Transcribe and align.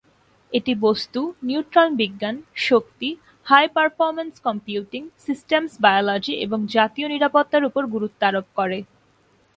এটি 0.53 0.73
বস্তু, 0.81 1.19
নিউট্রন 1.43 1.89
বিজ্ঞান, 1.95 2.35
শক্তি, 2.67 3.09
হাই-পারফরম্যান্স 3.45 4.35
কম্পিউটিং, 4.39 5.01
সিস্টেমস 5.19 5.73
বায়োলজি 5.81 6.33
এবং 6.45 6.59
জাতীয় 6.67 7.07
নিরাপত্তার 7.07 7.63
উপর 7.65 7.83
গুরুত্বারোপ 7.85 8.45
করে। 8.55 8.79